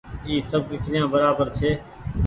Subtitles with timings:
[0.27, 1.69] اي سب ڪيکريآن برابر ڇي۔